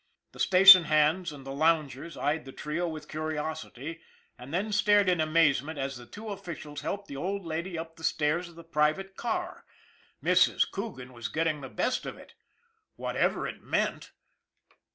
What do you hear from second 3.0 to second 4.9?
curiosity, and then